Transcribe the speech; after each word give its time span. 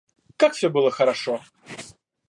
Как 0.35 0.53
всё 0.55 0.71
было 0.71 0.89
хорошо! 0.89 1.41